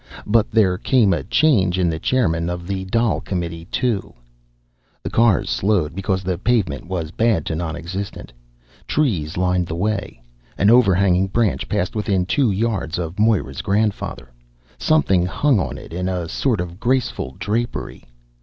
[0.25, 4.15] But there came a change in the chairman of the Dail Committee, too.
[5.03, 8.33] The cars slowed because the pavement was bad to nonexistent.
[8.87, 10.19] Trees lined the way.
[10.57, 14.31] An overhanging branch passed within two yards of Moira's grandfather.
[14.79, 18.03] Something hung on it in a sort of graceful drapery.